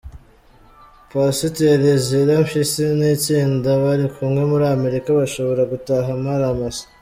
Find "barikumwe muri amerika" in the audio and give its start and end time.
3.83-5.09